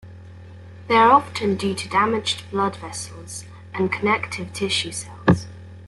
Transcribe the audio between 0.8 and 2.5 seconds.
They are often due to damage of